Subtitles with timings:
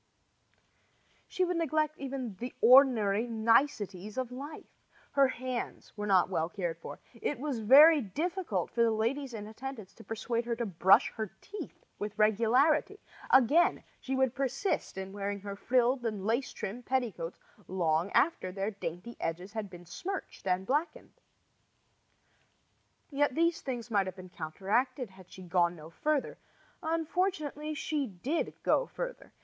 [1.27, 4.65] She would even neglect the ordinary niceties of life.
[5.11, 6.99] Her hands were not well cared for.
[7.13, 11.29] It was very difficult for the ladies in attendance to persuade her to brush her
[11.39, 12.99] teeth with regularity.
[13.29, 17.37] Again, she would persist in wearing her frilled and lace trimmed petticoats
[17.67, 21.13] long after their dainty edges had been smirched and blackened.
[23.11, 26.39] Yet these things might have been counteracted had she gone no further.
[26.81, 29.31] Unfortunately, she did go further.